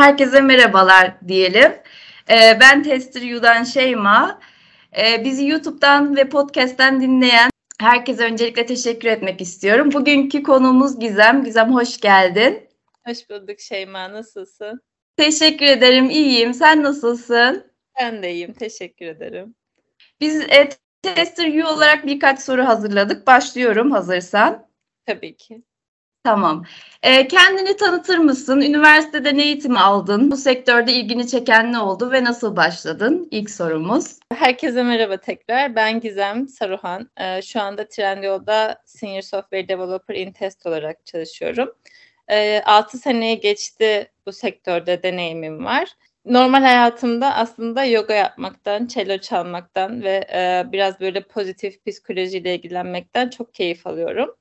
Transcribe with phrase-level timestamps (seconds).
[0.00, 1.72] herkese merhabalar diyelim.
[2.30, 4.40] Ee, ben Tester Yu'dan Şeyma.
[4.98, 7.50] Ee, bizi YouTube'dan ve podcast'ten dinleyen
[7.80, 9.92] herkese öncelikle teşekkür etmek istiyorum.
[9.92, 11.44] Bugünkü konuğumuz Gizem.
[11.44, 12.68] Gizem hoş geldin.
[13.06, 14.12] Hoş bulduk Şeyma.
[14.12, 14.80] Nasılsın?
[15.16, 16.10] Teşekkür ederim.
[16.10, 16.54] İyiyim.
[16.54, 17.64] Sen nasılsın?
[18.00, 18.52] Ben de iyiyim.
[18.52, 19.54] Teşekkür ederim.
[20.20, 20.68] Biz e,
[21.02, 23.26] Tester U olarak birkaç soru hazırladık.
[23.26, 24.66] Başlıyorum hazırsan.
[25.06, 25.62] Tabii ki.
[26.24, 26.64] Tamam.
[27.02, 28.60] E, kendini tanıtır mısın?
[28.60, 30.30] Üniversitede ne eğitimi aldın?
[30.30, 33.28] Bu sektörde ilgini çeken ne oldu ve nasıl başladın?
[33.30, 34.18] İlk sorumuz.
[34.34, 35.76] Herkese merhaba tekrar.
[35.76, 37.10] Ben Gizem Saruhan.
[37.16, 41.72] E, şu anda Trendyol'da Senior Software Developer in Test olarak çalışıyorum.
[42.28, 45.88] E, 6 seneye geçti bu sektörde deneyimim var.
[46.24, 53.54] Normal hayatımda aslında yoga yapmaktan, cello çalmaktan ve e, biraz böyle pozitif psikolojiyle ilgilenmekten çok
[53.54, 54.34] keyif alıyorum.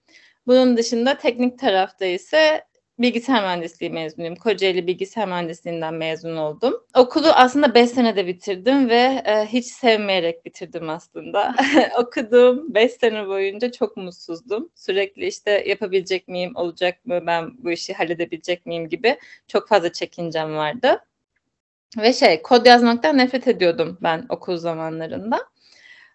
[0.49, 2.65] Bunun dışında teknik tarafta ise
[2.99, 4.35] bilgisayar mühendisliği mezunuyum.
[4.35, 6.73] Kocaeli Bilgisayar Mühendisliğinden mezun oldum.
[6.95, 11.55] Okulu aslında 5 senede bitirdim ve e, hiç sevmeyerek bitirdim aslında.
[11.99, 14.69] Okuduğum 5 sene boyunca çok mutsuzdum.
[14.75, 20.55] Sürekli işte yapabilecek miyim, olacak mı, ben bu işi halledebilecek miyim gibi çok fazla çekincem
[20.55, 21.05] vardı.
[21.97, 25.39] Ve şey, kod yazmaktan nefret ediyordum ben okul zamanlarında.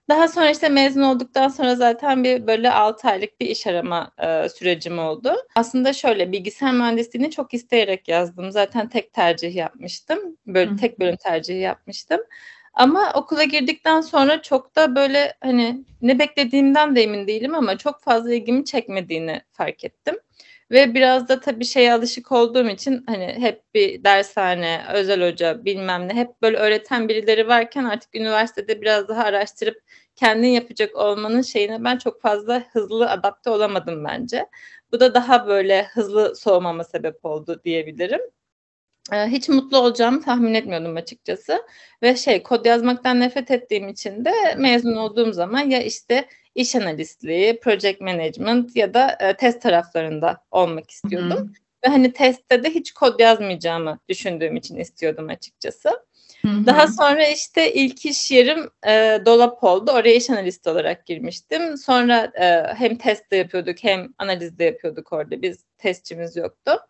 [0.09, 4.49] Daha sonra işte mezun olduktan sonra zaten bir böyle 6 aylık bir iş arama e,
[4.49, 5.35] sürecim oldu.
[5.57, 8.53] Aslında şöyle bilgisayar mühendisliğini çok isteyerek yazdım.
[8.53, 10.19] Zaten tek tercih yapmıştım.
[10.47, 10.77] Böyle Hı.
[10.77, 12.21] tek bölüm tercihi yapmıştım.
[12.75, 18.03] Ama okula girdikten sonra çok da böyle hani ne beklediğimden de emin değilim ama çok
[18.03, 20.15] fazla ilgimi çekmediğini fark ettim.
[20.71, 26.09] Ve biraz da tabii şeye alışık olduğum için hani hep bir dershane, özel hoca bilmem
[26.09, 29.83] ne hep böyle öğreten birileri varken artık üniversitede biraz daha araştırıp
[30.17, 34.47] kendin yapacak olmanın şeyine ben çok fazla hızlı adapte olamadım bence.
[34.93, 38.21] Bu da daha böyle hızlı soğumama sebep oldu diyebilirim.
[39.13, 41.63] Ee, hiç mutlu olacağımı tahmin etmiyordum açıkçası.
[42.03, 47.61] Ve şey kod yazmaktan nefret ettiğim için de mezun olduğum zaman ya işte iş analistliği,
[47.61, 51.39] project management ya da e, test taraflarında olmak istiyordum.
[51.39, 51.49] Hı-hı.
[51.85, 55.89] Ve hani testte de hiç kod yazmayacağımı düşündüğüm için istiyordum açıkçası.
[56.43, 56.67] Hı-hı.
[56.67, 59.91] Daha sonra işte ilk iş yerim e, dolap oldu.
[59.91, 61.77] Oraya iş analist olarak girmiştim.
[61.77, 65.43] Sonra e, hem test de yapıyorduk hem analiz de yapıyorduk orada.
[65.43, 66.81] Biz testçimiz yoktu.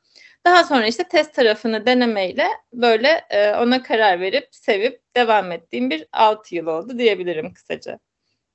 [0.47, 6.07] Daha sonra işte test tarafını denemeyle böyle e, ona karar verip sevip devam ettiğim bir
[6.13, 7.99] 6 yıl oldu diyebilirim kısaca.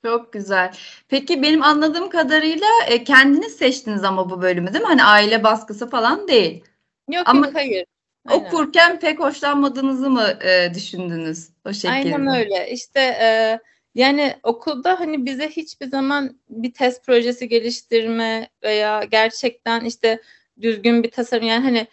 [0.06, 0.74] Çok güzel.
[1.08, 4.88] Peki benim anladığım kadarıyla e, kendiniz seçtiniz ama bu bölümü değil mi?
[4.88, 6.64] Hani aile baskısı falan değil.
[7.10, 7.86] Yok ama yok hayır.
[8.28, 8.40] Aynen.
[8.40, 11.92] Okurken pek hoşlanmadığınızı mı e, düşündünüz o şekilde?
[11.92, 12.72] Aynen öyle.
[12.72, 13.60] İşte e,
[13.96, 20.22] yani okulda hani bize hiçbir zaman bir test projesi geliştirme veya gerçekten işte
[20.62, 21.88] düzgün bir tasarım yani hani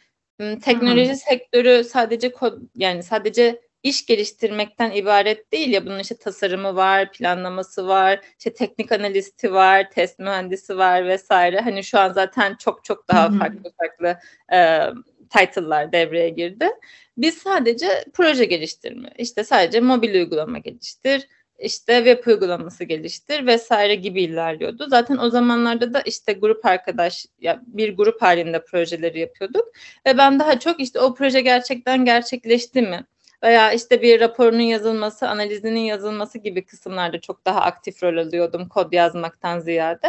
[0.61, 1.17] teknoloji Hı-hı.
[1.17, 7.89] sektörü sadece kod yani sadece iş geliştirmekten ibaret değil ya bunun işte tasarımı var, planlaması
[7.89, 11.61] var, işte teknik analisti var, test mühendisi var vesaire.
[11.61, 13.39] Hani şu an zaten çok çok daha Hı-hı.
[13.39, 14.19] farklı farklı
[14.53, 14.81] e,
[15.31, 16.69] title'lar devreye girdi.
[17.19, 21.27] Biz sadece proje geliştirme, işte sadece mobil uygulama geliştir,
[21.59, 24.87] işte web uygulaması geliştir vesaire gibi ilerliyordu.
[24.89, 29.69] Zaten o zamanlarda da işte grup arkadaş ya bir grup halinde projeleri yapıyorduk
[30.07, 33.07] ve ben daha çok işte o proje gerçekten gerçekleşti mi?
[33.43, 38.93] Veya işte bir raporunun yazılması, analizinin yazılması gibi kısımlarda çok daha aktif rol alıyordum kod
[38.93, 40.09] yazmaktan ziyade.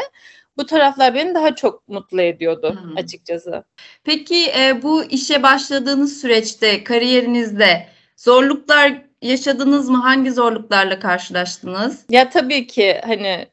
[0.57, 2.97] Bu taraflar beni daha çok mutlu ediyordu hmm.
[2.97, 3.63] açıkçası.
[4.03, 7.87] Peki e, bu işe başladığınız süreçte, kariyerinizde
[8.17, 9.97] zorluklar yaşadınız mı?
[9.97, 12.05] Hangi zorluklarla karşılaştınız?
[12.09, 13.47] Ya tabii ki hani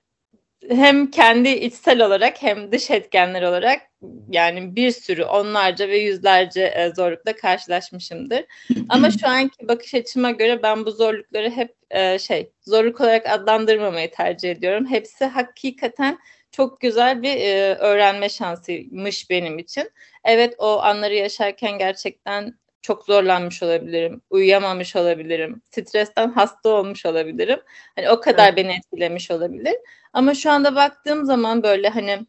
[0.69, 3.83] hem kendi içsel olarak hem dış etkenler olarak
[4.29, 8.45] yani bir sürü onlarca ve yüzlerce e, zorlukla karşılaşmışımdır.
[8.89, 14.11] Ama şu anki bakış açıma göre ben bu zorlukları hep e, şey zorluk olarak adlandırmamayı
[14.11, 14.87] tercih ediyorum.
[14.87, 16.19] Hepsi hakikaten
[16.51, 19.91] çok güzel bir e, öğrenme şansıymış benim için.
[20.25, 27.61] Evet o anları yaşarken gerçekten çok zorlanmış olabilirim, uyuyamamış olabilirim, stresten hasta olmuş olabilirim.
[27.97, 28.57] Hani o kadar evet.
[28.57, 29.75] beni etkilemiş olabilir.
[30.15, 32.27] Ama şu anda baktığım zaman böyle hani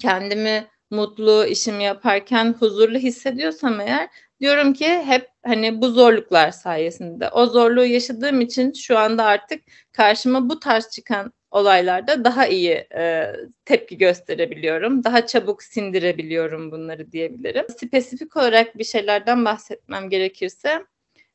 [0.00, 4.08] kendimi mutlu işimi yaparken huzurlu hissediyorsam eğer
[4.40, 9.62] diyorum ki hep hani bu zorluklar sayesinde o zorluğu yaşadığım için şu anda artık
[9.92, 13.32] karşıma bu tarz çıkan olaylarda daha iyi e,
[13.64, 15.04] tepki gösterebiliyorum.
[15.04, 17.66] Daha çabuk sindirebiliyorum bunları diyebilirim.
[17.68, 20.84] Spesifik olarak bir şeylerden bahsetmem gerekirse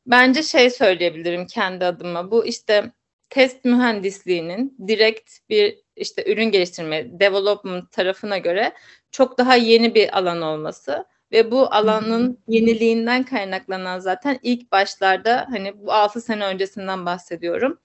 [0.06, 2.32] bence şey söyleyebilirim kendi adıma.
[2.32, 2.92] Bu işte
[3.34, 8.74] test mühendisliğinin direkt bir işte ürün geliştirme, development tarafına göre
[9.12, 15.80] çok daha yeni bir alan olması ve bu alanın yeniliğinden kaynaklanan zaten ilk başlarda hani
[15.80, 17.80] bu 6 sene öncesinden bahsediyorum.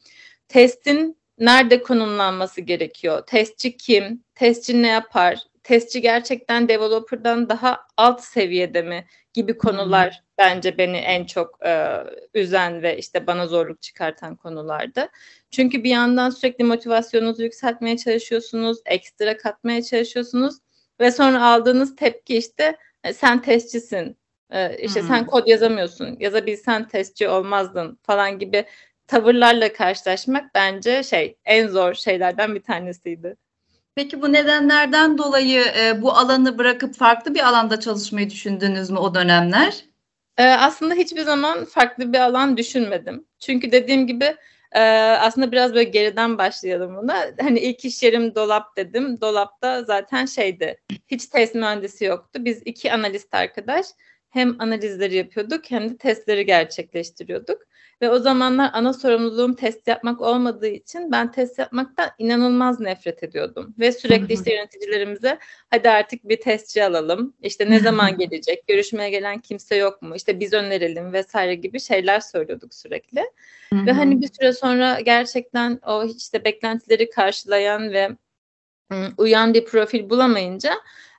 [0.49, 3.27] Testin nerede konumlanması gerekiyor?
[3.27, 4.25] Testçi kim?
[4.35, 5.39] Testçi ne yapar?
[5.63, 9.07] Testçi gerçekten developer'dan daha alt seviyede mi?
[9.35, 10.23] gibi konular.
[10.39, 12.05] Bence beni en çok e,
[12.35, 15.09] üzen ve işte bana zorluk çıkartan konulardı.
[15.51, 20.57] Çünkü bir yandan sürekli motivasyonunuzu yükseltmeye çalışıyorsunuz, ekstra katmaya çalışıyorsunuz
[21.01, 24.17] ve sonra aldığınız tepki işte e, sen testçisin,
[24.51, 25.09] e, işte hmm.
[25.09, 28.65] sen kod yazamıyorsun, yazabilsen testçi olmazdın falan gibi
[29.07, 33.37] tavırlarla karşılaşmak bence şey en zor şeylerden bir tanesiydi.
[33.95, 39.15] Peki bu nedenlerden dolayı e, bu alanı bırakıp farklı bir alanda çalışmayı düşündünüz mü o
[39.15, 39.88] dönemler?
[40.39, 43.25] E, aslında hiçbir zaman farklı bir alan düşünmedim.
[43.39, 44.37] Çünkü dediğim gibi
[44.73, 44.81] e,
[45.21, 47.27] aslında biraz böyle geriden başlayalım buna.
[47.41, 49.21] Hani ilk iş yerim dolap dedim.
[49.21, 50.81] Dolapta zaten şeydi.
[51.07, 52.45] Hiç test mühendisi yoktu.
[52.45, 53.87] Biz iki analist arkadaş
[54.31, 57.63] hem analizleri yapıyorduk hem de testleri gerçekleştiriyorduk.
[58.03, 63.75] Ve o zamanlar ana sorumluluğum test yapmak olmadığı için ben test yapmaktan inanılmaz nefret ediyordum.
[63.79, 65.39] Ve sürekli işte yöneticilerimize
[65.71, 67.35] hadi artık bir testçi alalım.
[67.43, 72.21] İşte ne zaman gelecek, görüşmeye gelen kimse yok mu, İşte biz önerelim vesaire gibi şeyler
[72.21, 73.31] söylüyorduk sürekli.
[73.73, 78.09] Ve hani bir süre sonra gerçekten o işte beklentileri karşılayan ve
[79.19, 80.75] uyan bir profil bulamayınca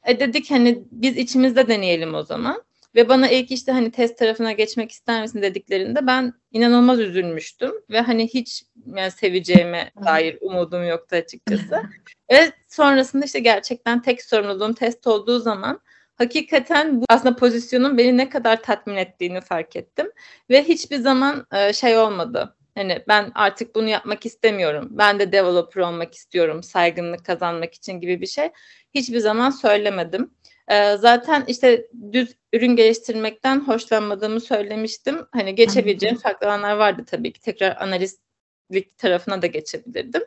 [0.05, 2.63] e dedik hani biz içimizde deneyelim o zaman.
[2.95, 8.01] Ve bana ilk işte hani test tarafına geçmek ister misin dediklerinde ben inanılmaz üzülmüştüm ve
[8.01, 8.63] hani hiç
[8.95, 11.81] yani seveceğime dair umudum yoktu açıkçası.
[12.31, 15.81] ve sonrasında işte gerçekten tek sorumluluğum test olduğu zaman
[16.15, 20.11] hakikaten bu aslında pozisyonun beni ne kadar tatmin ettiğini fark ettim
[20.49, 22.55] ve hiçbir zaman e, şey olmadı.
[22.75, 24.87] Hani ben artık bunu yapmak istemiyorum.
[24.91, 28.49] Ben de developer olmak istiyorum saygınlık kazanmak için gibi bir şey
[28.93, 30.31] hiçbir zaman söylemedim.
[30.69, 35.27] Ee, zaten işte düz ürün geliştirmekten hoşlanmadığımı söylemiştim.
[35.31, 37.41] Hani geçebileceğim farklı alanlar vardı tabii ki.
[37.41, 40.21] Tekrar analistlik tarafına da geçebilirdim.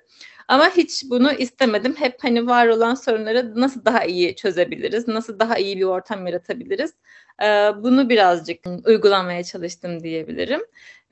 [0.48, 1.94] Ama hiç bunu istemedim.
[1.98, 6.94] Hep hani var olan sorunları nasıl daha iyi çözebiliriz, nasıl daha iyi bir ortam yaratabiliriz.
[7.42, 10.60] Ee, bunu birazcık uygulamaya çalıştım diyebilirim.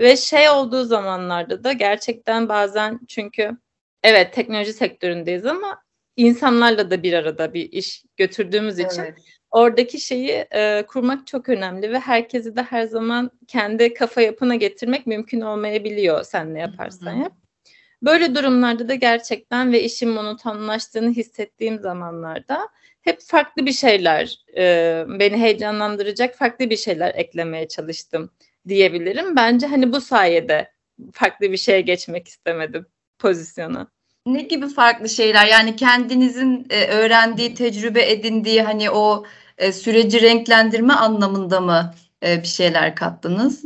[0.00, 3.50] Ve şey olduğu zamanlarda da gerçekten bazen çünkü
[4.02, 5.82] evet teknoloji sektöründeyiz ama
[6.16, 8.92] insanlarla da bir arada bir iş götürdüğümüz evet.
[8.92, 9.04] için
[9.50, 15.06] oradaki şeyi e, kurmak çok önemli ve herkesi de her zaman kendi kafa yapına getirmek
[15.06, 17.32] mümkün olmayabiliyor sen ne yaparsan yap.
[18.02, 22.68] Böyle durumlarda da gerçekten ve işin monotonlaştığını hissettiğim zamanlarda
[23.02, 28.30] hep farklı bir şeyler e, beni heyecanlandıracak farklı bir şeyler eklemeye çalıştım
[28.68, 29.36] diyebilirim.
[29.36, 30.72] Bence hani bu sayede
[31.12, 32.86] farklı bir şeye geçmek istemedim
[33.18, 33.90] pozisyona.
[34.26, 35.46] Ne gibi farklı şeyler?
[35.46, 39.24] Yani kendinizin e, öğrendiği, tecrübe edindiği hani o
[39.58, 41.94] e, süreci renklendirme anlamında mı
[42.26, 43.64] e, bir şeyler kattınız?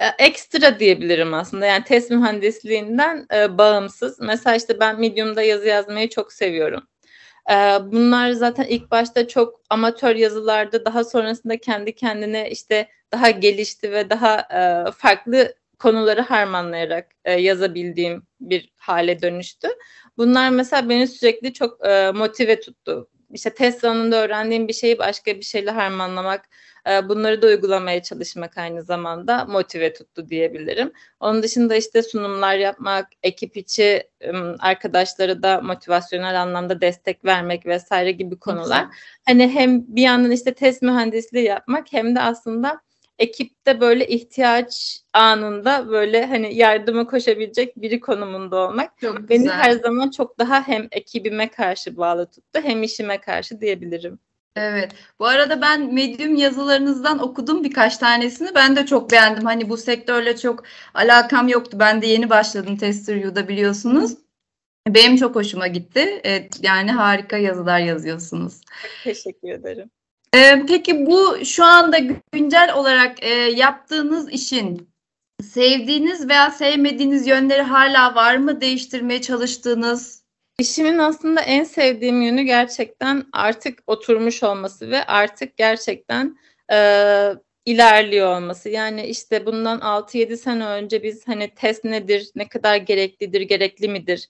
[0.00, 1.66] E, ekstra diyebilirim aslında.
[1.66, 4.20] Yani test mühendisliğinden e, bağımsız.
[4.20, 6.82] Mesela işte ben Medium'da yazı yazmayı çok seviyorum.
[7.50, 7.54] E,
[7.92, 10.84] bunlar zaten ilk başta çok amatör yazılardı.
[10.84, 18.27] Daha sonrasında kendi kendine işte daha gelişti ve daha e, farklı konuları harmanlayarak e, yazabildiğim
[18.40, 19.68] bir hale dönüştü.
[20.16, 23.08] Bunlar mesela beni sürekli çok e, motive tuttu.
[23.32, 26.48] İşte test alanında öğrendiğim bir şeyi başka bir şeyle harmanlamak,
[26.90, 30.92] e, bunları da uygulamaya çalışmak aynı zamanda motive tuttu diyebilirim.
[31.20, 34.10] Onun dışında işte sunumlar yapmak, ekip içi
[34.58, 38.86] arkadaşları da motivasyonel anlamda destek vermek vesaire gibi konular.
[39.26, 42.80] Hani hem bir yandan işte test mühendisliği yapmak hem de aslında
[43.18, 50.10] ekipte böyle ihtiyaç anında böyle hani yardıma koşabilecek biri konumunda olmak çok beni her zaman
[50.10, 54.18] çok daha hem ekibime karşı bağlı tuttu hem işime karşı diyebilirim.
[54.56, 54.92] Evet.
[55.18, 58.54] Bu arada ben Medium yazılarınızdan okudum birkaç tanesini.
[58.54, 59.44] Ben de çok beğendim.
[59.44, 61.76] Hani bu sektörle çok alakam yoktu.
[61.80, 64.16] Ben de yeni başladım Tester biliyorsunuz.
[64.88, 66.20] Benim çok hoşuma gitti.
[66.24, 68.60] Evet, yani harika yazılar yazıyorsunuz.
[69.04, 69.90] Teşekkür ederim.
[70.34, 71.98] Ee, peki bu şu anda
[72.32, 74.88] güncel olarak e, yaptığınız işin
[75.42, 78.60] sevdiğiniz veya sevmediğiniz yönleri hala var mı?
[78.60, 80.22] Değiştirmeye çalıştığınız?
[80.58, 86.38] İşimin aslında en sevdiğim yönü gerçekten artık oturmuş olması ve artık gerçekten
[86.72, 86.78] e,
[87.66, 88.68] ilerliyor olması.
[88.68, 94.28] Yani işte bundan 6-7 sene önce biz hani test nedir, ne kadar gereklidir, gerekli midir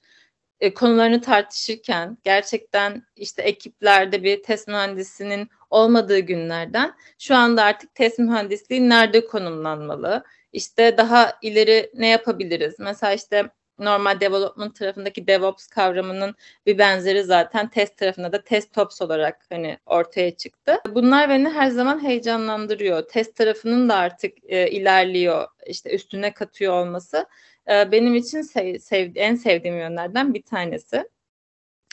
[0.61, 8.18] e, konularını tartışırken gerçekten işte ekiplerde bir test mühendisinin olmadığı günlerden şu anda artık test
[8.18, 10.25] mühendisliği nerede konumlanmalı?
[10.52, 12.75] İşte daha ileri ne yapabiliriz?
[12.78, 16.34] Mesela işte normal development tarafındaki DevOps kavramının
[16.66, 20.78] bir benzeri zaten test tarafında da test ops olarak hani ortaya çıktı.
[20.94, 23.08] Bunlar beni her zaman heyecanlandırıyor.
[23.08, 27.26] Test tarafının da artık e, ilerliyor, işte üstüne katıyor olması
[27.70, 31.08] e, benim için sev, sev, en sevdiğim yönlerden bir tanesi.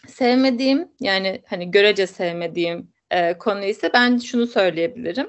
[0.08, 5.28] Sevmediğim yani hani görece sevmediğim e, konu ise ben şunu söyleyebilirim.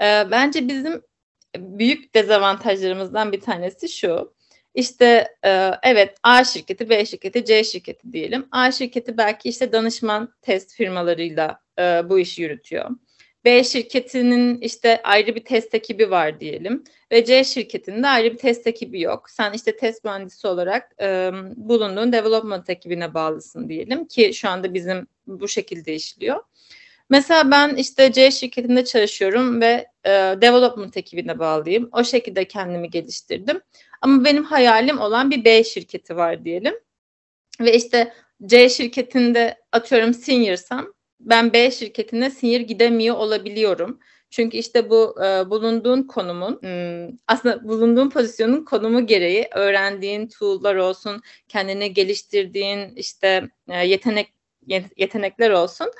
[0.00, 1.02] E, bence bizim
[1.56, 4.34] büyük dezavantajlarımızdan bir tanesi şu.
[4.74, 8.48] İşte e, evet A şirketi, B şirketi, C şirketi diyelim.
[8.50, 12.90] A şirketi belki işte danışman test firmalarıyla e, bu işi yürütüyor.
[13.44, 18.66] B şirketinin işte ayrı bir test ekibi var diyelim ve C şirketinde ayrı bir test
[18.66, 19.30] ekibi yok.
[19.30, 25.06] Sen işte test mühendisi olarak e, bulunduğun development ekibine bağlısın diyelim ki şu anda bizim
[25.26, 26.40] bu şekilde işliyor.
[27.10, 31.88] Mesela ben işte C şirketinde çalışıyorum ve e, development ekibine bağlıyım.
[31.92, 33.60] O şekilde kendimi geliştirdim.
[34.00, 36.74] Ama benim hayalim olan bir B şirketi var diyelim.
[37.60, 38.12] Ve işte
[38.46, 44.00] C şirketinde atıyorum seniorsam ben B şirketine senior gidemiyor olabiliyorum.
[44.30, 46.60] Çünkü işte bu e, bulunduğun konumun
[47.26, 54.32] aslında bulunduğun pozisyonun konumu gereği öğrendiğin tool'lar olsun, kendini geliştirdiğin işte e, yetenek
[54.96, 55.90] yetenekler olsun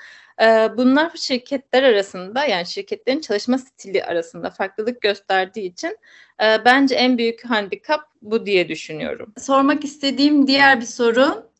[0.76, 5.98] bunlar şirketler arasında yani şirketlerin çalışma stili arasında farklılık gösterdiği için
[6.40, 9.32] bence en büyük handikap bu diye düşünüyorum.
[9.38, 11.54] Sormak istediğim diğer bir soru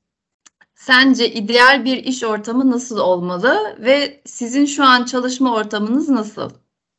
[0.74, 6.50] Sence ideal bir iş ortamı nasıl olmalı ve sizin şu an çalışma ortamınız nasıl?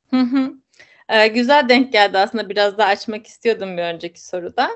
[0.09, 0.53] Hı hı.
[1.09, 4.69] Ee, güzel denk geldi aslında biraz daha açmak istiyordum bir önceki soruda.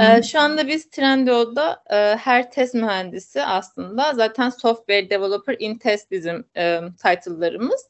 [0.00, 6.10] Ee, şu anda biz Trendyol'da e, her test mühendisi aslında zaten software developer in test
[6.10, 7.88] bizim e, title'larımız.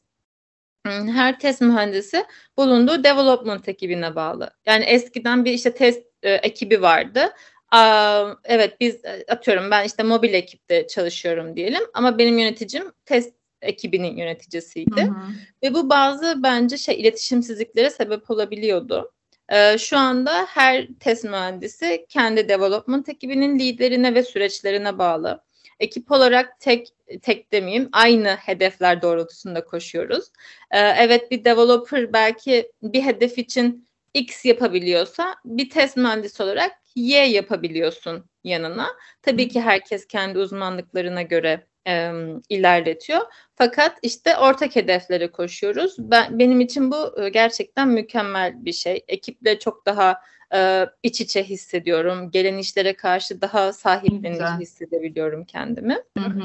[0.87, 2.25] Her test mühendisi
[2.57, 4.51] bulunduğu development ekibine bağlı.
[4.67, 7.33] Yani eskiden bir işte test e, ekibi vardı.
[7.71, 13.36] Aa, evet biz e, atıyorum ben işte mobil ekipte çalışıyorum diyelim ama benim yöneticim test
[13.63, 15.03] ekibinin yöneticisiydi.
[15.03, 15.33] Hı hı.
[15.63, 19.13] Ve bu bazı bence şey iletişimsizliklere sebep olabiliyordu.
[19.49, 25.47] Ee, şu anda her test mühendisi kendi development ekibinin liderine ve süreçlerine bağlı.
[25.81, 26.89] Ekip olarak tek
[27.23, 30.25] tek demeyeyim aynı hedefler doğrultusunda koşuyoruz.
[30.71, 37.25] Ee, evet bir developer belki bir hedef için X yapabiliyorsa bir test mühendisi olarak Y
[37.25, 38.87] yapabiliyorsun yanına.
[39.23, 42.13] Tabii ki herkes kendi uzmanlıklarına göre e,
[42.49, 43.21] ilerletiyor.
[43.55, 45.95] Fakat işte ortak hedeflere koşuyoruz.
[45.99, 49.05] Ben benim için bu e, gerçekten mükemmel bir şey.
[49.09, 50.21] Ekiple çok daha
[50.55, 52.31] e, iç içe hissediyorum.
[52.31, 55.99] Gelen işlere karşı daha sahiplenici hissedebiliyorum kendimi.
[56.19, 56.43] Hı hı.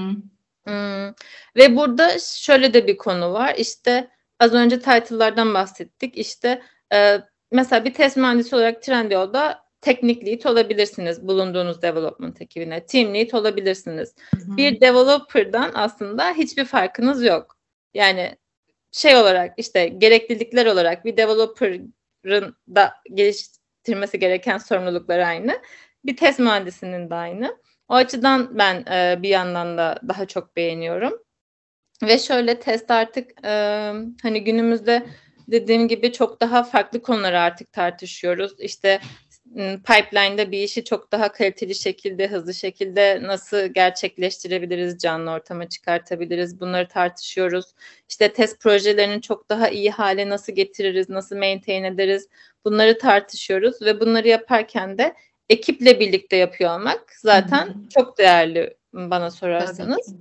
[0.66, 1.14] Hmm.
[1.56, 3.56] Ve burada şöyle de bir konu var.
[3.58, 4.08] İşte
[4.40, 6.18] az önce title'lardan bahsettik.
[6.18, 6.62] İşte
[6.94, 7.18] e,
[7.52, 12.86] mesela bir test mühendisi olarak Trendyol'da teknik lead olabilirsiniz bulunduğunuz development ekibine.
[12.86, 14.16] Team lead olabilirsiniz.
[14.36, 14.58] Hı-hı.
[14.58, 17.58] Bir developer'dan aslında hiçbir farkınız yok.
[17.94, 18.38] Yani
[18.92, 25.62] şey olarak işte gereklilikler olarak bir developer'ın da geliştirmesi gereken sorumluluklar aynı.
[26.06, 27.58] Bir test mühendisinin de aynı.
[27.88, 31.14] O açıdan ben e, bir yandan da daha çok beğeniyorum.
[32.04, 33.50] Ve şöyle test artık e,
[34.22, 35.06] hani günümüzde
[35.48, 38.60] dediğim gibi çok daha farklı konuları artık tartışıyoruz.
[38.60, 39.00] İşte
[39.56, 46.88] pipeline'da bir işi çok daha kaliteli şekilde, hızlı şekilde nasıl gerçekleştirebiliriz, canlı ortama çıkartabiliriz bunları
[46.88, 47.66] tartışıyoruz.
[48.10, 52.28] İşte test projelerini çok daha iyi hale nasıl getiririz, nasıl maintain ederiz
[52.66, 55.16] bunları tartışıyoruz ve bunları yaparken de
[55.50, 57.90] ekiple birlikte yapıyor olmak zaten Hı-hı.
[57.90, 60.16] çok değerli bana sorarsanız.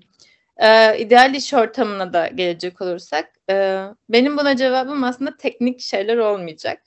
[0.57, 6.83] Ee, ideal iş ortamına da gelecek olursak e, benim buna cevabım aslında teknik şeyler olmayacak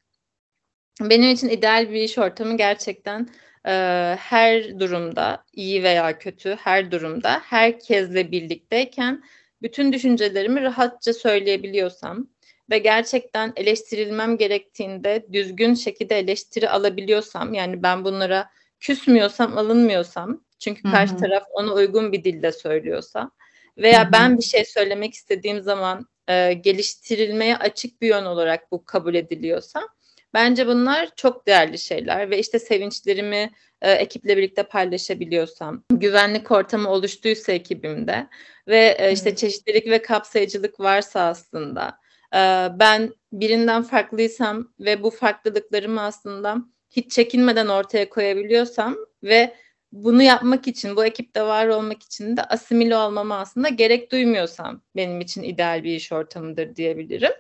[1.02, 3.30] benim için ideal bir iş ortamı gerçekten
[3.66, 3.72] e,
[4.20, 9.24] her durumda iyi veya kötü her durumda herkesle birlikteyken
[9.62, 12.28] bütün düşüncelerimi rahatça söyleyebiliyorsam
[12.70, 21.14] ve gerçekten eleştirilmem gerektiğinde düzgün şekilde eleştiri alabiliyorsam yani ben bunlara küsmüyorsam alınmıyorsam çünkü karşı
[21.14, 21.22] Hı-hı.
[21.22, 23.32] taraf ona uygun bir dilde söylüyorsa
[23.78, 24.12] veya Hı-hı.
[24.12, 29.88] ben bir şey söylemek istediğim zaman e, geliştirilmeye açık bir yön olarak bu kabul ediliyorsa
[30.34, 37.52] Bence bunlar çok değerli şeyler ve işte sevinçlerimi e, ekiple birlikte paylaşabiliyorsam, güvenlik ortamı oluştuysa
[37.52, 38.28] ekibimde
[38.68, 41.98] ve e, işte çeşitlilik ve kapsayıcılık varsa aslında
[42.34, 42.40] e,
[42.80, 46.58] ben birinden farklıysam ve bu farklılıklarımı aslında
[46.92, 49.56] hiç çekinmeden ortaya koyabiliyorsam ve
[49.92, 55.22] bunu yapmak için, bu ekipte var olmak için de asimile olmama aslında gerek duymuyorsam benim
[55.22, 57.32] için ideal bir iş ortamıdır diyebilirim.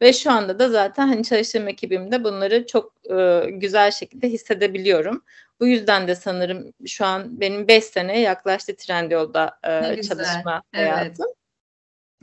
[0.00, 5.24] Ve şu anda da zaten hani çalıştığım ekibimde bunları çok e, güzel şekilde hissedebiliyorum.
[5.60, 10.92] Bu yüzden de sanırım şu an benim 5 seneye yaklaştı Trendyol'da e, çalışma evet.
[10.92, 11.26] hayatım.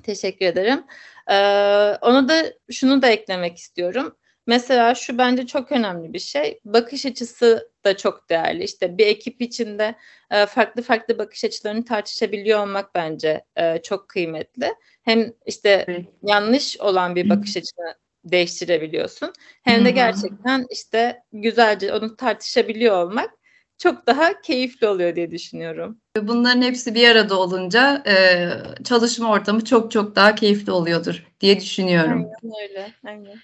[0.04, 0.84] Teşekkür ederim.
[1.28, 4.18] Ee, onu da şunu da eklemek istiyorum.
[4.48, 6.60] Mesela şu bence çok önemli bir şey.
[6.66, 8.64] Bakış açısı da çok değerli.
[8.64, 9.96] İşte bir ekip içinde
[10.32, 14.74] e, farklı farklı bakış açılarını tartışabiliyor olmak bence e, çok kıymetli.
[15.04, 16.06] Hem işte evet.
[16.24, 19.34] yanlış olan bir bakış açısını değiştirebiliyorsun.
[19.64, 23.30] Hem de gerçekten işte güzelce onu tartışabiliyor olmak
[23.78, 26.02] çok daha keyifli oluyor diye düşünüyorum.
[26.22, 28.50] Bunların hepsi bir arada olunca e,
[28.84, 32.26] çalışma ortamı çok çok daha keyifli oluyordur diye düşünüyorum.
[32.44, 32.92] Aynen öyle.
[33.06, 33.38] Aynen.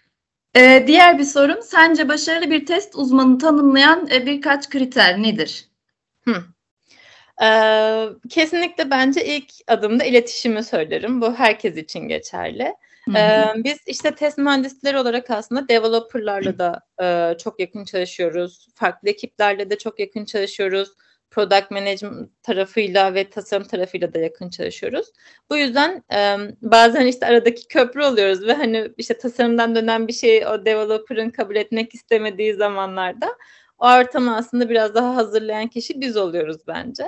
[0.57, 5.65] Ee, diğer bir sorum, sence başarılı bir test uzmanı tanımlayan e, birkaç kriter nedir?
[6.25, 6.43] Hı.
[7.43, 11.21] Ee, kesinlikle bence ilk adımda iletişimi söylerim.
[11.21, 12.73] Bu herkes için geçerli.
[13.15, 18.67] Ee, biz işte test mühendisleri olarak aslında developerlarla da e, çok yakın çalışıyoruz.
[18.75, 20.89] Farklı ekiplerle de çok yakın çalışıyoruz
[21.33, 25.07] product management tarafıyla ve tasarım tarafıyla da yakın çalışıyoruz.
[25.49, 30.47] Bu yüzden e, bazen işte aradaki köprü oluyoruz ve hani işte tasarımdan dönen bir şeyi
[30.47, 33.27] o developer'ın kabul etmek istemediği zamanlarda
[33.77, 37.03] o ortamı aslında biraz daha hazırlayan kişi biz oluyoruz bence.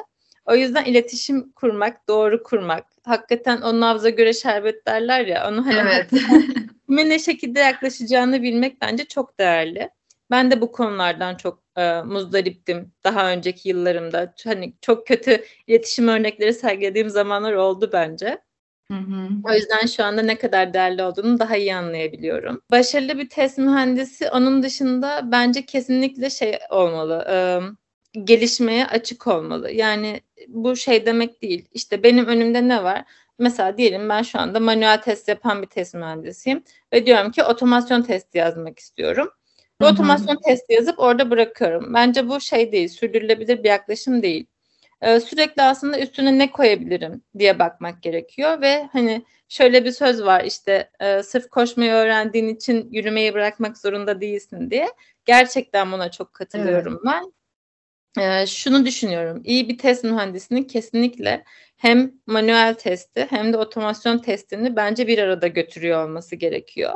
[0.46, 5.80] O yüzden iletişim kurmak, doğru kurmak, hakikaten o nabza göre şerbet derler ya, onu hani
[5.80, 6.10] evet.
[6.88, 9.90] kime ne şekilde yaklaşacağını bilmek bence çok değerli.
[10.32, 14.34] Ben de bu konulardan çok e, muzdariptim daha önceki yıllarımda.
[14.44, 18.42] Hani çok kötü iletişim örnekleri sergilediğim zamanlar oldu bence.
[18.92, 19.30] Hı hı.
[19.44, 22.62] O yüzden şu anda ne kadar değerli olduğunu daha iyi anlayabiliyorum.
[22.72, 27.26] Başarılı bir test mühendisi onun dışında bence kesinlikle şey olmalı.
[27.30, 27.36] E,
[28.24, 29.72] gelişmeye açık olmalı.
[29.72, 31.66] Yani bu şey demek değil.
[31.72, 33.06] İşte benim önümde ne var?
[33.40, 36.64] Mesela diyelim ben şu anda manuel test yapan bir test mühendisiyim
[36.94, 39.30] ve diyorum ki otomasyon testi yazmak istiyorum.
[39.82, 41.94] Bu otomasyon testi yazıp orada bırakıyorum.
[41.94, 44.46] Bence bu şey değil, sürdürülebilir bir yaklaşım değil.
[45.02, 50.44] Ee, sürekli aslında üstüne ne koyabilirim diye bakmak gerekiyor ve hani şöyle bir söz var
[50.44, 54.88] işte e, sırf koşmayı öğrendiğin için yürümeyi bırakmak zorunda değilsin diye.
[55.26, 57.14] Gerçekten buna çok katılıyorum evet.
[57.14, 57.34] ben.
[58.20, 59.42] Ee, şunu düşünüyorum.
[59.46, 61.44] İyi bir test mühendisinin kesinlikle
[61.78, 66.94] hem manuel testi hem de otomasyon testini bence bir arada götürüyor olması gerekiyor.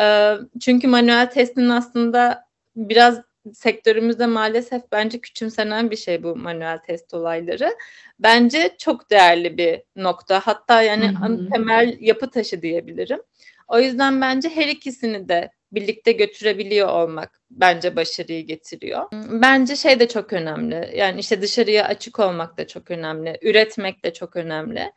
[0.00, 2.44] Ee, çünkü manuel testin aslında
[2.76, 3.20] biraz
[3.52, 7.76] sektörümüzde maalesef bence küçümsenen bir şey bu manuel test olayları.
[8.18, 10.40] Bence çok değerli bir nokta.
[10.44, 11.48] Hatta yani hı hı.
[11.52, 13.20] temel yapı taşı diyebilirim.
[13.68, 19.02] O yüzden bence her ikisini de birlikte götürebiliyor olmak bence başarıyı getiriyor.
[19.30, 20.92] Bence şey de çok önemli.
[20.96, 23.38] Yani işte dışarıya açık olmak da çok önemli.
[23.42, 24.92] Üretmek de çok önemli.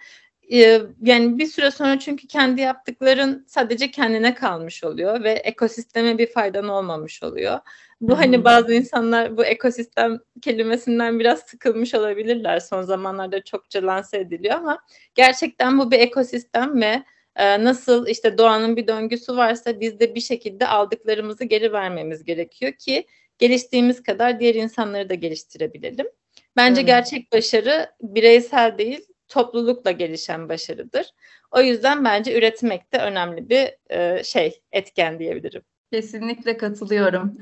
[0.51, 6.27] Ee, yani bir süre sonra çünkü kendi yaptıkların sadece kendine kalmış oluyor ve ekosisteme bir
[6.27, 7.59] faydan olmamış oluyor.
[8.01, 12.59] Bu hani bazı insanlar bu ekosistem kelimesinden biraz sıkılmış olabilirler.
[12.59, 14.79] Son zamanlarda çokça lanse ediliyor ama
[15.15, 17.03] gerçekten bu bir ekosistem ve
[17.36, 22.72] ee, nasıl işte doğanın bir döngüsü varsa biz de bir şekilde aldıklarımızı geri vermemiz gerekiyor
[22.72, 26.08] ki geliştiğimiz kadar diğer insanları da geliştirebilelim.
[26.56, 26.88] Bence evet.
[26.88, 31.06] gerçek başarı bireysel değil, toplulukla gelişen başarıdır.
[31.52, 35.62] O yüzden bence üretmek de önemli bir e, şey, etken diyebilirim.
[35.91, 37.38] Kesinlikle katılıyorum.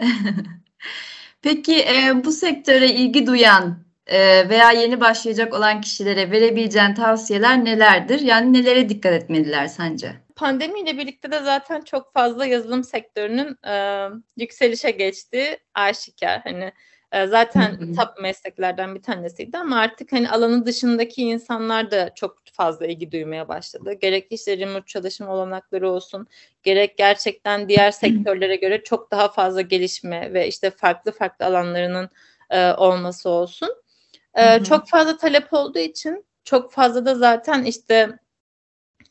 [1.41, 8.19] Peki e, bu sektöre ilgi duyan e, veya yeni başlayacak olan kişilere verebileceğin tavsiyeler nelerdir?
[8.19, 10.13] Yani nelere dikkat etmeliler sence?
[10.35, 16.41] Pandemiyle birlikte de zaten çok fazla yazılım sektörünün e, yükselişe geçtiği aşikar.
[16.43, 16.71] Hani
[17.11, 22.85] e, zaten top mesleklerden bir tanesiydi ama artık hani alanı dışındaki insanlar da çok fazla
[22.85, 23.93] ilgi duymaya başladı.
[23.93, 26.27] Gerek işte remote çalışma olanakları olsun,
[26.63, 32.09] gerek gerçekten diğer sektörlere göre çok daha fazla gelişme ve işte farklı farklı alanlarının
[32.49, 33.69] e, olması olsun.
[34.35, 38.19] Ee, çok fazla talep olduğu için çok fazla da zaten işte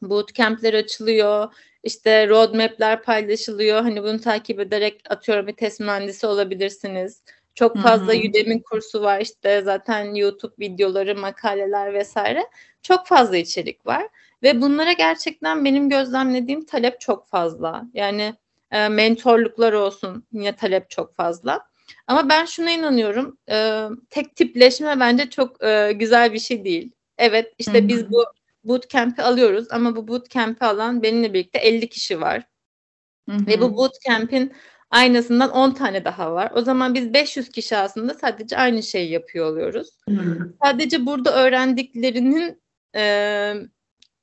[0.03, 1.53] bootcamp'ler açılıyor,
[1.83, 3.83] işte roadmap'ler paylaşılıyor.
[3.83, 7.23] Hani bunu takip ederek atıyorum bir test mühendisi olabilirsiniz.
[7.55, 8.29] Çok fazla Hı-hı.
[8.29, 12.47] Udemy kursu var işte zaten YouTube videoları, makaleler vesaire.
[12.83, 14.09] Çok fazla içerik var
[14.43, 17.85] ve bunlara gerçekten benim gözlemlediğim talep çok fazla.
[17.95, 18.35] Yani
[18.71, 21.70] e, mentorluklar olsun yine talep çok fazla.
[22.07, 23.39] Ama ben şuna inanıyorum.
[23.51, 26.93] E, tek tipleşme bence çok e, güzel bir şey değil.
[27.19, 27.89] Evet işte Hı-hı.
[27.89, 28.25] biz bu
[28.65, 32.43] bootcamp'i alıyoruz ama bu bootcamp'i alan benimle birlikte 50 kişi var.
[33.29, 33.47] Hı-hı.
[33.47, 34.53] Ve bu bootcamp'in
[34.91, 36.53] aynısından 10 tane daha var.
[36.55, 39.89] O zaman biz 500 kişi aslında sadece aynı şeyi yapıyor oluyoruz.
[40.09, 40.55] Hı-hı.
[40.63, 42.63] Sadece burada öğrendiklerinin
[42.97, 43.55] e,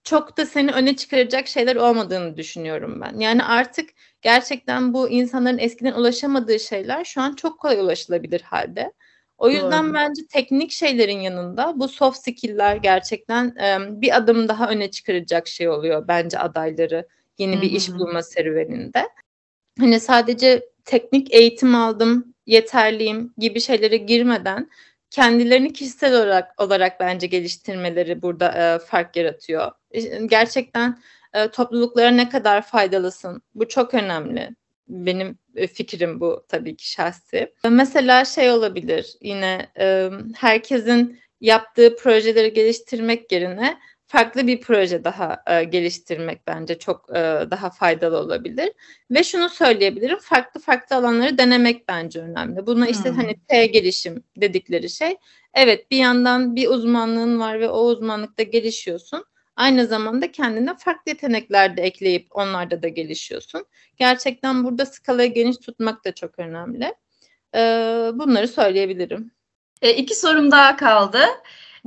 [0.08, 3.20] çok da seni öne çıkaracak şeyler olmadığını düşünüyorum ben.
[3.20, 3.89] Yani artık
[4.22, 8.93] gerçekten bu insanların eskiden ulaşamadığı şeyler şu an çok kolay ulaşılabilir halde.
[9.38, 9.93] O yüzden Doğru.
[9.93, 15.70] bence teknik şeylerin yanında bu soft skill'ler gerçekten e, bir adım daha öne çıkaracak şey
[15.70, 17.62] oluyor bence adayları yeni Hı-hı.
[17.62, 19.10] bir iş bulma serüveninde.
[19.80, 24.70] Hani sadece teknik eğitim aldım, yeterliyim gibi şeylere girmeden
[25.10, 29.72] kendilerini kişisel olarak olarak bence geliştirmeleri burada e, fark yaratıyor.
[30.26, 31.00] Gerçekten
[31.34, 33.41] e, topluluklara ne kadar faydalısın?
[33.56, 34.50] Bu çok önemli.
[34.88, 37.54] Benim e, fikrim bu tabii ki şahsi.
[37.70, 45.63] Mesela şey olabilir yine e, herkesin yaptığı projeleri geliştirmek yerine farklı bir proje daha e,
[45.63, 48.72] geliştirmek bence çok e, daha faydalı olabilir.
[49.12, 52.67] Ve şunu söyleyebilirim, farklı farklı alanları denemek bence önemli.
[52.67, 53.17] Buna işte hmm.
[53.17, 55.17] hani T gelişim dedikleri şey.
[55.54, 59.26] Evet bir yandan bir uzmanlığın var ve o uzmanlıkta gelişiyorsun.
[59.56, 63.65] Aynı zamanda kendine farklı yetenekler de ekleyip onlarda da gelişiyorsun.
[63.98, 66.96] Gerçekten burada skalayı geniş tutmak da çok önemli.
[67.56, 67.60] E,
[68.13, 69.32] bunları söyleyebilirim.
[69.82, 71.20] E, iki sorum daha kaldı.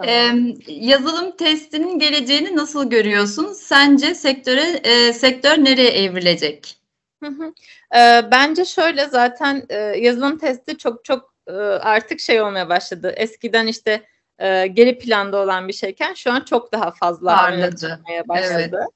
[0.07, 0.33] Ee,
[0.67, 3.53] yazılım testinin geleceğini nasıl görüyorsun?
[3.53, 6.77] Sence sektöre e, sektör nereye evrilecek?
[7.23, 7.53] Hı hı.
[8.01, 13.15] E, bence şöyle zaten e, yazılım testi çok çok e, artık şey olmaya başladı.
[13.17, 14.05] Eskiden işte
[14.39, 18.01] e, geri planda olan bir şeyken şu an çok daha fazla parladı.
[18.29, 18.87] başladı.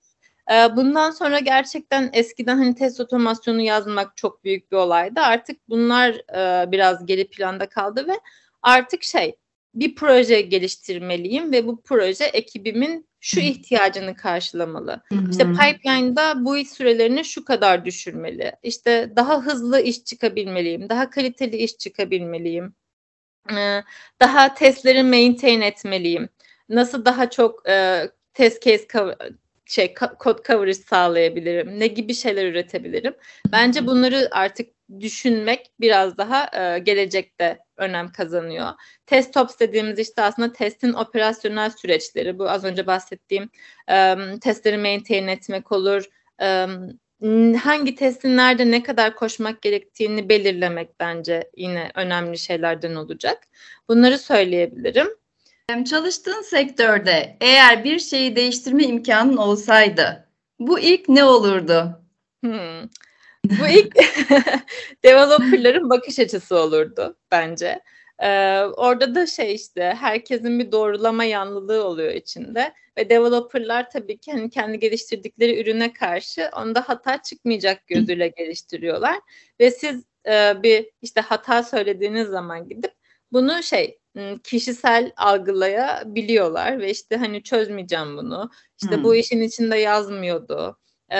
[0.48, 0.72] Evet.
[0.72, 5.20] E, bundan sonra gerçekten eskiden hani test otomasyonu yazmak çok büyük bir olaydı.
[5.20, 8.20] Artık bunlar e, biraz geri planda kaldı ve
[8.62, 9.36] artık şey
[9.74, 15.02] bir proje geliştirmeliyim ve bu proje ekibimin şu ihtiyacını karşılamalı.
[15.12, 15.30] Hı-hı.
[15.30, 18.52] İşte pipeline'da bu iş sürelerini şu kadar düşürmeli.
[18.62, 22.74] İşte daha hızlı iş çıkabilmeliyim, daha kaliteli iş çıkabilmeliyim.
[23.50, 23.82] Ee,
[24.20, 26.28] daha testleri maintain etmeliyim.
[26.68, 28.02] Nasıl daha çok e,
[28.34, 29.16] test case cover,
[29.66, 31.80] şey kod coverage sağlayabilirim?
[31.80, 33.14] Ne gibi şeyler üretebilirim?
[33.52, 38.72] Bence bunları artık düşünmek biraz daha e, gelecekte önem kazanıyor.
[39.06, 42.38] Test tops dediğimiz işte aslında testin operasyonel süreçleri.
[42.38, 43.50] Bu az önce bahsettiğim
[43.90, 46.04] e, testleri maintain etmek olur.
[46.42, 46.66] E,
[47.56, 53.42] hangi testin nerede ne kadar koşmak gerektiğini belirlemek bence yine önemli şeylerden olacak.
[53.88, 55.08] Bunları söyleyebilirim.
[55.84, 62.02] Çalıştığın sektörde eğer bir şeyi değiştirme imkanın olsaydı bu ilk ne olurdu?
[62.44, 62.88] Hmm.
[63.44, 63.96] Bu ilk
[65.04, 67.80] developerların bakış açısı olurdu bence.
[68.18, 74.32] Ee, orada da şey işte herkesin bir doğrulama yanlılığı oluyor içinde ve developerlar tabii ki
[74.32, 79.16] hani kendi geliştirdikleri ürüne karşı onda hata çıkmayacak gözüyle geliştiriyorlar
[79.60, 82.92] ve siz e, bir işte hata söylediğiniz zaman gidip
[83.32, 83.98] bunu şey
[84.44, 88.50] kişisel algılayabiliyorlar ve işte hani çözmeyeceğim bunu.
[88.82, 89.04] İşte hmm.
[89.04, 90.78] bu işin içinde yazmıyordu.
[91.12, 91.16] Ee,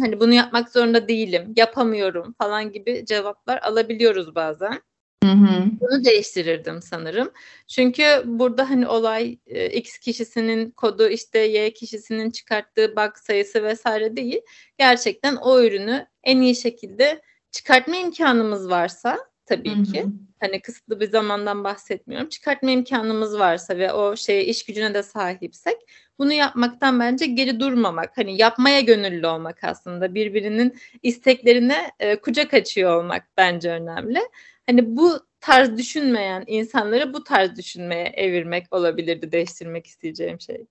[0.00, 4.82] hani bunu yapmak zorunda değilim, yapamıyorum falan gibi cevaplar alabiliyoruz bazen.
[5.24, 5.64] Hı hı.
[5.80, 7.32] Bunu değiştirirdim sanırım.
[7.68, 14.16] Çünkü burada hani olay e, X kişisinin kodu işte Y kişisinin çıkarttığı bug sayısı vesaire
[14.16, 14.40] değil.
[14.78, 19.84] Gerçekten o ürünü en iyi şekilde çıkartma imkanımız varsa tabii hı hı.
[19.84, 20.06] ki
[20.40, 22.28] hani kısıtlı bir zamandan bahsetmiyorum.
[22.28, 25.76] Çıkartma imkanımız varsa ve o şeye iş gücüne de sahipsek
[26.18, 28.16] bunu yapmaktan bence geri durmamak.
[28.16, 34.20] Hani yapmaya gönüllü olmak aslında birbirinin isteklerine e, kucak açıyor olmak bence önemli.
[34.66, 40.66] Hani bu tarz düşünmeyen insanları bu tarz düşünmeye evirmek olabilirdi değiştirmek isteyeceğim şey.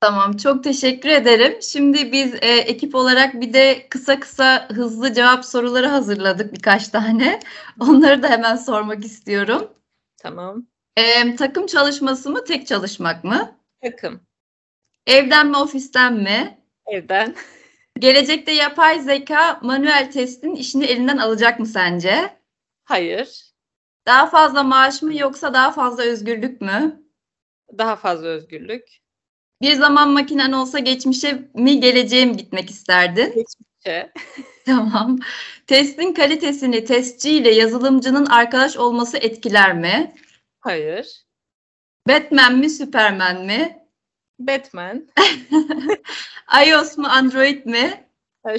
[0.00, 1.62] Tamam, çok teşekkür ederim.
[1.62, 7.40] Şimdi biz e, ekip olarak bir de kısa kısa hızlı cevap soruları hazırladık birkaç tane.
[7.80, 9.72] Onları da hemen sormak istiyorum.
[10.16, 10.66] Tamam.
[10.96, 13.56] E, takım çalışması mı, tek çalışmak mı?
[13.82, 14.20] Takım.
[15.06, 16.58] Evden mi, ofisten mi?
[16.86, 17.34] Evden.
[17.98, 22.38] Gelecekte yapay zeka manuel testin işini elinden alacak mı sence?
[22.84, 23.52] Hayır.
[24.06, 27.02] Daha fazla maaş mı yoksa daha fazla özgürlük mü?
[27.78, 29.07] Daha fazla özgürlük.
[29.62, 33.34] Bir zaman makinen olsa geçmişe mi geleceğe mi gitmek isterdin?
[33.34, 34.12] Geçmişe.
[34.66, 35.18] tamam.
[35.66, 40.14] Testin kalitesini testçi ile yazılımcının arkadaş olması etkiler mi?
[40.60, 41.24] Hayır.
[42.08, 43.78] Batman mi Superman mi?
[44.38, 45.08] Batman.
[46.66, 48.04] iOS mu Android mi?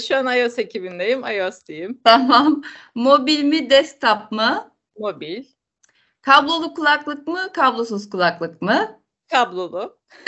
[0.08, 1.24] Şu an iOS ekibindeyim.
[1.26, 2.02] iOS diyeyim.
[2.04, 2.64] Tamam.
[2.96, 4.72] Mobil mi desktop mı?
[4.98, 5.46] Mobil.
[6.22, 8.99] Kablolu kulaklık mı kablosuz kulaklık mı?
[9.32, 10.00] Kablolu.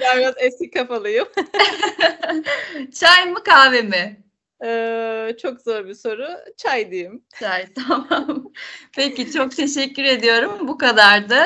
[0.00, 1.28] ben biraz eski kafalıyım.
[2.94, 4.22] Çay mı kahve mi?
[4.64, 6.28] Ee, çok zor bir soru.
[6.56, 7.24] Çay diyeyim.
[7.40, 8.52] Çay tamam.
[8.96, 10.68] Peki çok teşekkür ediyorum.
[10.68, 11.38] Bu kadardı.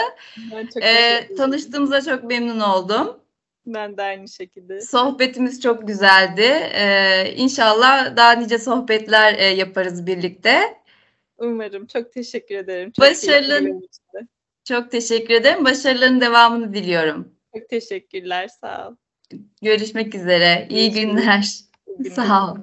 [0.52, 3.20] Ben çok ee, tanıştığımıza çok memnun oldum.
[3.66, 4.80] Ben de aynı şekilde.
[4.80, 6.70] Sohbetimiz çok güzeldi.
[6.74, 10.60] Ee, inşallah daha nice sohbetler e, yaparız birlikte.
[11.38, 11.86] Umarım.
[11.86, 12.92] Çok teşekkür ederim.
[12.92, 13.80] Çok Başarılı.
[14.68, 15.64] Çok teşekkür ederim.
[15.64, 17.28] Başarıların devamını diliyorum.
[17.56, 18.48] Çok teşekkürler.
[18.60, 18.94] Sağ ol.
[19.62, 20.66] Görüşmek üzere.
[20.70, 21.62] İyi günler.
[21.86, 22.10] İyi günler.
[22.14, 22.56] Sağ ol.